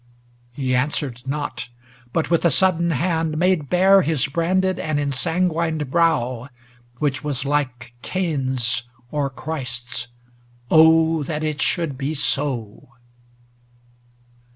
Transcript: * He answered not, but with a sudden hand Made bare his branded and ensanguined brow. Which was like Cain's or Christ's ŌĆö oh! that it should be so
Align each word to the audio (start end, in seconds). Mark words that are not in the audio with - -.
* 0.31 0.43
He 0.51 0.73
answered 0.75 1.21
not, 1.27 1.69
but 2.11 2.31
with 2.31 2.43
a 2.43 2.49
sudden 2.49 2.89
hand 2.89 3.37
Made 3.37 3.69
bare 3.69 4.01
his 4.01 4.25
branded 4.25 4.79
and 4.79 4.99
ensanguined 4.99 5.91
brow. 5.91 6.49
Which 6.97 7.23
was 7.23 7.45
like 7.45 7.93
Cain's 8.01 8.81
or 9.11 9.29
Christ's 9.29 10.07
ŌĆö 10.71 10.71
oh! 10.71 11.21
that 11.25 11.43
it 11.43 11.61
should 11.61 11.99
be 11.99 12.15
so 12.15 12.89